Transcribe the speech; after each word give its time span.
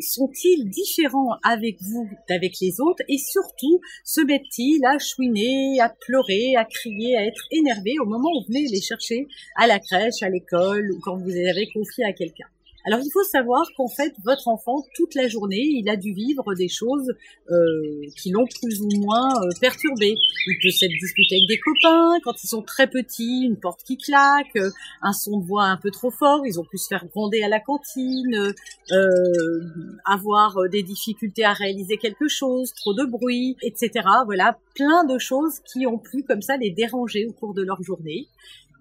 sont-ils 0.00 0.68
différents 0.68 1.36
avec 1.42 1.76
vous 1.80 2.08
d'avec 2.28 2.54
les 2.60 2.80
autres? 2.80 3.02
Et 3.08 3.18
surtout 3.18 3.80
se 4.04 4.20
mettent-ils 4.20 4.84
à 4.84 4.98
chouiner, 4.98 5.80
à 5.80 5.88
pleurer, 5.88 6.54
à 6.56 6.64
crier, 6.64 7.16
à 7.16 7.24
être 7.24 7.46
énervés 7.50 7.98
au 8.00 8.06
moment 8.06 8.28
où 8.30 8.40
vous 8.40 8.48
venez 8.48 8.66
les 8.68 8.80
chercher 8.80 9.26
à 9.56 9.66
la 9.66 9.78
crèche, 9.78 10.22
à 10.22 10.28
l'école 10.28 10.90
ou 10.92 11.00
quand 11.02 11.16
vous 11.16 11.28
les 11.28 11.48
avez 11.48 11.68
confiés 11.72 12.04
à 12.04 12.12
quelqu'un 12.12 12.46
alors 12.88 13.00
il 13.04 13.10
faut 13.12 13.22
savoir 13.22 13.66
qu'en 13.76 13.86
fait, 13.86 14.14
votre 14.24 14.48
enfant, 14.48 14.82
toute 14.94 15.14
la 15.14 15.28
journée, 15.28 15.60
il 15.60 15.90
a 15.90 15.96
dû 15.96 16.14
vivre 16.14 16.54
des 16.54 16.68
choses 16.68 17.12
euh, 17.50 18.00
qui 18.16 18.30
l'ont 18.30 18.46
plus 18.46 18.80
ou 18.80 18.88
moins 19.00 19.28
euh, 19.42 19.48
perturbé. 19.60 20.16
Il 20.46 20.58
peut 20.62 20.70
s'être 20.70 20.92
disputé 20.98 21.36
avec 21.36 21.48
des 21.48 21.58
copains, 21.58 22.18
quand 22.24 22.42
ils 22.42 22.46
sont 22.46 22.62
très 22.62 22.86
petits, 22.86 23.42
une 23.44 23.56
porte 23.56 23.82
qui 23.84 23.98
claque, 23.98 24.56
euh, 24.56 24.70
un 25.02 25.12
son 25.12 25.38
de 25.38 25.44
voix 25.44 25.64
un 25.64 25.76
peu 25.76 25.90
trop 25.90 26.10
fort, 26.10 26.46
ils 26.46 26.58
ont 26.58 26.64
pu 26.64 26.78
se 26.78 26.86
faire 26.86 27.04
gronder 27.08 27.42
à 27.42 27.48
la 27.48 27.60
cantine, 27.60 28.54
euh, 28.92 29.60
avoir 30.06 30.56
des 30.70 30.82
difficultés 30.82 31.44
à 31.44 31.52
réaliser 31.52 31.98
quelque 31.98 32.26
chose, 32.26 32.72
trop 32.72 32.94
de 32.94 33.04
bruit, 33.04 33.58
etc. 33.60 33.90
Voilà, 34.24 34.56
plein 34.74 35.04
de 35.04 35.18
choses 35.18 35.60
qui 35.70 35.86
ont 35.86 35.98
pu 35.98 36.22
comme 36.22 36.40
ça 36.40 36.56
les 36.56 36.70
déranger 36.70 37.26
au 37.26 37.32
cours 37.32 37.52
de 37.52 37.62
leur 37.62 37.82
journée. 37.82 38.28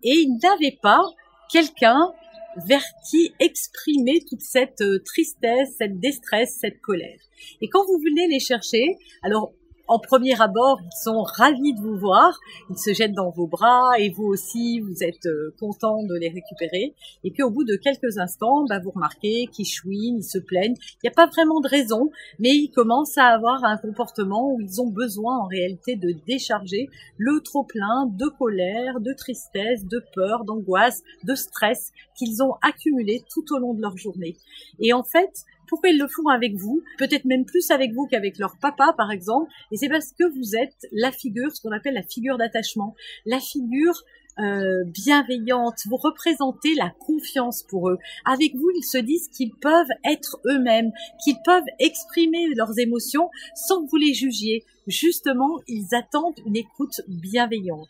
Et 0.04 0.14
ils 0.14 0.40
n'avaient 0.42 0.78
pas 0.82 1.02
quelqu'un 1.52 2.14
vers 2.66 2.84
qui 3.10 3.34
exprimer 3.40 4.22
toute 4.28 4.42
cette 4.42 4.82
euh, 4.82 5.00
tristesse, 5.04 5.76
cette 5.78 6.00
détresse, 6.00 6.58
cette 6.60 6.82
colère. 6.82 7.20
Et 7.62 7.70
quand 7.70 7.86
vous 7.86 8.00
venez 8.00 8.28
les 8.28 8.40
chercher, 8.40 8.98
alors 9.22 9.54
en 9.88 10.00
premier 10.00 10.40
abord, 10.42 10.80
ils 10.82 11.04
sont 11.04 11.22
ravis 11.22 11.74
de 11.74 11.80
vous 11.80 11.98
voir, 11.98 12.40
ils 12.70 12.78
se 12.78 12.94
jettent 12.94 13.14
dans 13.14 13.30
vos 13.30 13.48
bras 13.48 13.92
et 14.00 14.10
vous 14.10 14.26
aussi, 14.26 14.80
vous 14.80 15.04
êtes 15.04 15.26
euh, 15.26 15.56
content 15.60 16.04
de 16.04 16.16
les 16.16 16.30
récupérer. 16.30 16.94
Et 17.24 17.32
puis 17.32 17.44
au 17.44 17.50
bout 17.50 17.64
de 17.64 17.76
quelques 17.76 18.18
instants, 18.18 18.66
bah, 18.68 18.80
vous 18.84 18.92
remarquez 18.92 19.48
qu'ils 19.48 19.66
chouinent, 19.66 20.18
ils 20.18 20.24
se 20.24 20.40
plaignent. 20.40 20.76
Il 20.96 21.06
n'y 21.06 21.10
a 21.10 21.14
pas 21.14 21.28
vraiment 21.28 21.62
de 21.62 21.68
raison, 21.68 22.12
mais 22.40 22.50
ils 22.50 22.70
commencent 22.70 23.18
à 23.18 23.28
avoir 23.28 23.64
un 23.64 23.78
comportement 23.78 24.54
où 24.54 24.60
ils 24.60 24.82
ont 24.82 24.90
besoin 24.90 25.38
en 25.38 25.48
réalité 25.48 25.96
de 25.96 26.14
décharger 26.28 26.90
le 27.18 27.42
trop 27.42 27.64
plein 27.64 28.08
de 28.08 28.28
colère, 28.38 29.00
de 29.00 29.14
tristesse, 29.14 29.86
de 29.86 30.04
peur, 30.14 30.44
d'angoisse, 30.44 31.02
de 31.24 31.36
stress 31.36 31.92
qu'ils 32.18 32.44
ont 32.44 32.56
accumulé 32.62 33.24
tout 33.34 33.46
au 33.54 33.60
long 33.60 33.74
de 33.74 33.82
leur 33.82 33.96
journée. 33.98 34.36
Et 34.80 34.94
en 34.94 35.04
fait, 35.04 35.46
pourquoi 35.68 35.90
ils 35.90 36.00
le 36.00 36.08
font 36.08 36.28
avec 36.28 36.56
vous, 36.56 36.82
peut-être 36.98 37.26
même 37.26 37.46
plus 37.46 37.70
avec 37.72 37.94
vous 37.94 38.08
qu'avec 38.08 38.38
leur 38.38 38.58
papa 38.58 38.94
par 38.98 39.12
exemple, 39.12 39.52
et 39.72 39.78
c'est 39.78 39.90
parce 39.90 40.12
que 40.12 40.24
vous 40.38 40.56
êtes 40.56 40.88
la 40.92 41.12
figure, 41.12 41.56
ce 41.56 41.62
qu'on 41.62 41.72
appelle 41.72 41.94
la 41.94 42.04
figure 42.04 42.38
d'attachement, 42.38 42.96
la 43.26 43.40
figure 43.40 44.04
euh, 44.40 44.84
bienveillante, 44.86 45.80
vous 45.88 45.98
représentez 45.98 46.76
la 46.76 46.92
confiance 47.06 47.64
pour 47.64 47.90
eux. 47.90 47.98
Avec 48.26 48.56
vous, 48.56 48.70
ils 48.76 48.84
se 48.84 48.98
disent 48.98 49.30
qu'ils 49.30 49.54
peuvent 49.56 49.90
être 50.06 50.40
eux-mêmes, 50.46 50.92
qu'ils 51.24 51.38
peuvent 51.44 51.64
exprimer 51.80 52.48
leurs 52.56 52.78
émotions 52.78 53.30
sans 53.56 53.84
que 53.84 53.90
vous 53.90 53.98
les 53.98 54.14
jugiez. 54.14 54.64
Justement, 54.86 55.60
ils 55.68 55.96
attendent 55.96 56.40
une 56.46 56.56
écoute 56.56 57.02
bienveillante. 57.08 57.90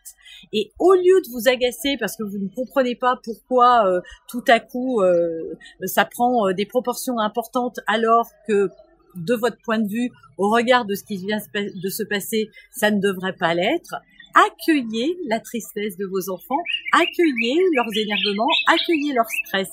Et 0.53 0.71
au 0.79 0.93
lieu 0.93 1.21
de 1.25 1.29
vous 1.31 1.47
agacer 1.47 1.97
parce 1.99 2.15
que 2.15 2.23
vous 2.23 2.37
ne 2.37 2.49
comprenez 2.49 2.95
pas 2.95 3.19
pourquoi 3.23 3.85
euh, 3.87 4.01
tout 4.27 4.43
à 4.47 4.59
coup 4.59 5.01
euh, 5.01 5.53
ça 5.85 6.05
prend 6.05 6.51
des 6.53 6.65
proportions 6.65 7.19
importantes 7.19 7.79
alors 7.87 8.29
que 8.47 8.69
de 9.15 9.33
votre 9.33 9.57
point 9.63 9.79
de 9.79 9.87
vue, 9.87 10.11
au 10.37 10.49
regard 10.49 10.85
de 10.85 10.95
ce 10.95 11.03
qui 11.03 11.17
vient 11.17 11.39
de 11.55 11.89
se 11.89 12.03
passer, 12.03 12.49
ça 12.71 12.91
ne 12.91 12.99
devrait 12.99 13.33
pas 13.33 13.53
l'être 13.53 13.95
accueillez 14.37 15.17
la 15.27 15.39
tristesse 15.39 15.97
de 15.97 16.05
vos 16.05 16.29
enfants, 16.29 16.61
accueillez 16.93 17.59
leurs 17.73 17.95
énervements, 17.95 18.49
accueillez 18.67 19.13
leur 19.13 19.25
stress. 19.45 19.69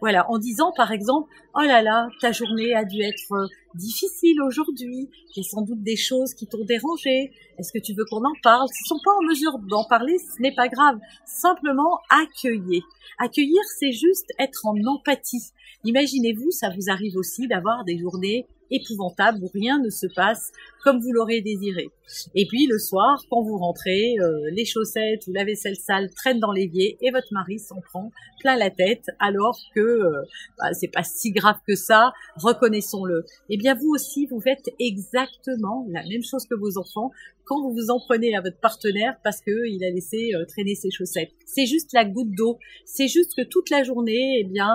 Voilà, 0.00 0.30
en 0.30 0.38
disant 0.38 0.72
par 0.76 0.92
exemple, 0.92 1.28
oh 1.54 1.62
là 1.62 1.82
là, 1.82 2.08
ta 2.20 2.30
journée 2.30 2.74
a 2.74 2.84
dû 2.84 3.02
être 3.02 3.32
euh, 3.32 3.46
difficile 3.74 4.40
aujourd'hui, 4.42 5.08
il 5.34 5.42
y 5.42 5.46
a 5.46 5.48
sans 5.48 5.62
doute 5.62 5.82
des 5.82 5.96
choses 5.96 6.34
qui 6.34 6.46
t'ont 6.46 6.64
dérangé, 6.64 7.32
est-ce 7.58 7.72
que 7.72 7.82
tu 7.82 7.94
veux 7.94 8.04
qu'on 8.08 8.24
en 8.24 8.34
parle? 8.42 8.68
S'ils 8.68 8.86
sont 8.86 9.00
pas 9.04 9.12
en 9.12 9.22
mesure 9.28 9.58
d'en 9.58 9.84
parler, 9.84 10.16
ce 10.18 10.40
n'est 10.40 10.54
pas 10.54 10.68
grave, 10.68 10.98
simplement 11.24 11.98
accueillez. 12.10 12.82
Accueillir, 13.18 13.60
c'est 13.78 13.92
juste 13.92 14.30
être 14.38 14.66
en 14.66 14.76
empathie. 14.86 15.52
Imaginez-vous, 15.84 16.50
ça 16.50 16.70
vous 16.70 16.90
arrive 16.90 17.16
aussi 17.16 17.48
d'avoir 17.48 17.84
des 17.84 17.98
journées 17.98 18.46
épouvantable 18.72 19.38
où 19.42 19.50
rien 19.52 19.78
ne 19.78 19.90
se 19.90 20.06
passe 20.14 20.52
comme 20.82 21.00
vous 21.00 21.12
l'aurez 21.12 21.40
désiré. 21.40 21.88
Et 22.34 22.46
puis 22.46 22.66
le 22.66 22.78
soir, 22.78 23.22
quand 23.30 23.42
vous 23.42 23.56
rentrez, 23.56 24.14
euh, 24.20 24.50
les 24.52 24.64
chaussettes 24.64 25.26
ou 25.28 25.32
la 25.32 25.44
vaisselle 25.44 25.76
sale 25.76 26.10
traînent 26.10 26.40
dans 26.40 26.52
l'évier 26.52 26.98
et 27.00 27.10
votre 27.10 27.32
mari 27.32 27.58
s'en 27.58 27.80
prend 27.80 28.10
plein 28.40 28.56
la 28.56 28.70
tête 28.70 29.06
alors 29.20 29.58
que 29.74 29.80
euh, 29.80 30.22
bah, 30.58 30.72
c'est 30.72 30.88
pas 30.88 31.04
si 31.04 31.30
grave 31.30 31.58
que 31.66 31.76
ça, 31.76 32.12
reconnaissons-le. 32.36 33.24
Eh 33.48 33.56
bien 33.56 33.74
vous 33.74 33.90
aussi, 33.90 34.26
vous 34.26 34.40
faites 34.40 34.68
exactement 34.80 35.86
la 35.90 36.02
même 36.02 36.22
chose 36.22 36.44
que 36.46 36.56
vos 36.56 36.78
enfants 36.78 37.10
quand 37.44 37.60
vous 37.60 37.72
vous 37.72 37.90
en 37.90 37.98
prenez 37.98 38.36
à 38.36 38.40
votre 38.40 38.58
partenaire 38.58 39.16
parce 39.24 39.40
que 39.40 39.66
il 39.68 39.84
a 39.84 39.90
laissé 39.90 40.32
euh, 40.34 40.44
traîner 40.46 40.74
ses 40.74 40.90
chaussettes. 40.90 41.32
C'est 41.46 41.66
juste 41.66 41.92
la 41.92 42.04
goutte 42.04 42.30
d'eau. 42.36 42.58
C'est 42.84 43.08
juste 43.08 43.34
que 43.36 43.42
toute 43.42 43.68
la 43.70 43.82
journée, 43.82 44.40
eh 44.40 44.44
bien, 44.44 44.70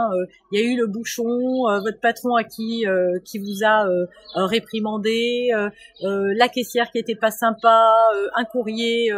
il 0.52 0.60
y 0.60 0.64
a 0.64 0.66
eu 0.66 0.78
le 0.78 0.86
bouchon, 0.86 1.64
votre 1.82 2.00
patron 2.00 2.36
à 2.36 2.44
qui 2.44 2.86
qui 3.26 3.40
vous 3.40 3.64
a 3.64 3.87
euh, 3.87 3.87
réprimandé, 4.36 5.50
euh, 5.54 5.70
euh, 6.04 6.34
la 6.36 6.48
caissière 6.50 6.92
qui 6.92 7.00
était 7.00 7.16
pas 7.16 7.32
sympa, 7.32 7.94
un 8.36 8.46
courrier 8.46 9.12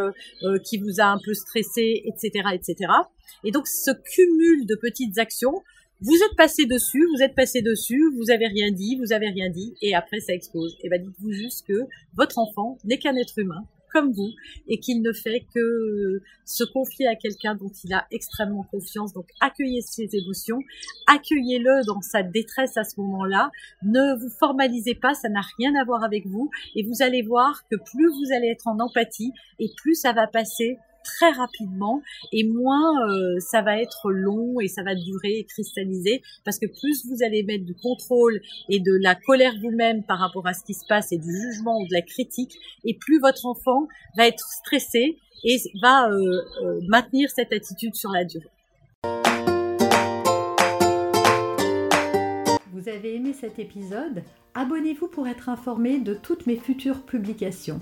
qui 0.63 0.77
vous 0.77 0.99
a 0.99 1.05
un 1.05 1.19
peu 1.23 1.33
stressé, 1.33 2.03
etc., 2.05 2.49
etc. 2.53 2.91
Et 3.43 3.51
donc 3.51 3.67
ce 3.67 3.91
cumul 3.91 4.65
de 4.65 4.75
petites 4.75 5.17
actions, 5.17 5.63
vous 6.01 6.15
êtes 6.15 6.35
passé 6.37 6.65
dessus, 6.65 7.05
vous 7.13 7.21
êtes 7.21 7.35
passé 7.35 7.61
dessus, 7.61 8.01
vous 8.15 8.31
avez 8.31 8.47
rien 8.47 8.71
dit, 8.71 8.97
vous 8.97 9.11
avez 9.11 9.27
rien 9.29 9.49
dit, 9.49 9.75
et 9.81 9.95
après 9.95 10.19
ça 10.19 10.33
explose. 10.33 10.77
Et 10.81 10.89
ben 10.89 11.01
dites-vous 11.01 11.31
juste 11.31 11.67
que 11.67 11.87
votre 12.15 12.37
enfant 12.39 12.77
n'est 12.85 12.97
qu'un 12.97 13.15
être 13.17 13.37
humain, 13.37 13.65
comme 13.91 14.11
vous 14.11 14.31
et 14.67 14.79
qu'il 14.79 15.01
ne 15.01 15.11
fait 15.11 15.45
que 15.53 16.21
se 16.45 16.63
confier 16.63 17.07
à 17.07 17.15
quelqu'un 17.15 17.55
dont 17.55 17.71
il 17.83 17.93
a 17.93 18.05
extrêmement 18.11 18.63
confiance. 18.63 19.13
Donc 19.13 19.27
accueillez 19.39 19.81
ses 19.81 20.09
émotions, 20.15 20.59
accueillez-le 21.07 21.85
dans 21.85 22.01
sa 22.01 22.23
détresse 22.23 22.77
à 22.77 22.83
ce 22.83 22.99
moment-là. 22.99 23.51
Ne 23.83 24.19
vous 24.19 24.29
formalisez 24.39 24.95
pas, 24.95 25.13
ça 25.13 25.29
n'a 25.29 25.41
rien 25.57 25.73
à 25.75 25.83
voir 25.85 26.03
avec 26.03 26.25
vous 26.27 26.49
et 26.75 26.83
vous 26.83 27.01
allez 27.01 27.21
voir 27.21 27.63
que 27.69 27.75
plus 27.75 28.07
vous 28.07 28.35
allez 28.35 28.47
être 28.47 28.67
en 28.67 28.79
empathie 28.79 29.31
et 29.59 29.69
plus 29.77 29.95
ça 29.95 30.13
va 30.13 30.27
passer 30.27 30.77
très 31.03 31.31
rapidement 31.31 32.01
et 32.31 32.43
moins 32.43 33.07
euh, 33.09 33.39
ça 33.39 33.61
va 33.61 33.81
être 33.81 34.11
long 34.11 34.59
et 34.59 34.67
ça 34.67 34.83
va 34.83 34.95
durer 34.95 35.39
et 35.39 35.43
cristalliser 35.45 36.21
parce 36.45 36.59
que 36.59 36.67
plus 36.67 37.05
vous 37.07 37.23
allez 37.23 37.43
mettre 37.43 37.65
du 37.65 37.75
contrôle 37.75 38.41
et 38.69 38.79
de 38.79 38.93
la 39.01 39.15
colère 39.15 39.53
vous-même 39.61 40.03
par 40.03 40.19
rapport 40.19 40.47
à 40.47 40.53
ce 40.53 40.63
qui 40.63 40.73
se 40.73 40.85
passe 40.87 41.11
et 41.11 41.17
du 41.17 41.31
jugement 41.31 41.79
ou 41.79 41.87
de 41.87 41.93
la 41.93 42.01
critique 42.01 42.53
et 42.85 42.93
plus 42.93 43.19
votre 43.19 43.45
enfant 43.45 43.87
va 44.17 44.27
être 44.27 44.45
stressé 44.47 45.17
et 45.43 45.57
va 45.81 46.09
euh, 46.09 46.41
euh, 46.63 46.79
maintenir 46.87 47.29
cette 47.29 47.53
attitude 47.53 47.95
sur 47.95 48.11
la 48.11 48.25
durée. 48.25 48.49
Vous 52.73 52.87
avez 52.87 53.15
aimé 53.15 53.33
cet 53.33 53.59
épisode? 53.59 54.23
Abonnez-vous 54.53 55.07
pour 55.07 55.27
être 55.27 55.49
informé 55.49 55.99
de 55.99 56.13
toutes 56.13 56.47
mes 56.47 56.55
futures 56.55 57.03
publications. 57.03 57.81